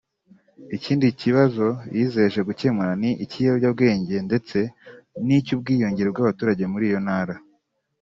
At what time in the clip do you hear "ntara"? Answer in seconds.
7.05-7.35